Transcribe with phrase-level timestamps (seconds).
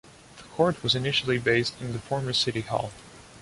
[0.37, 2.91] The court was initially based in the former city hall.